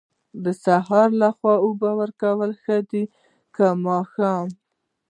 د 0.43 0.45
سهار 0.63 1.09
لخوا 1.21 1.53
اوبه 1.65 1.89
ورکول 2.01 2.51
ښه 2.63 2.77
دي 2.89 3.03
که 3.55 3.65
ماښام؟ 3.85 4.47